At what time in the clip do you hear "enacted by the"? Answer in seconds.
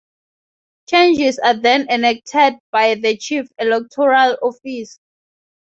1.87-3.15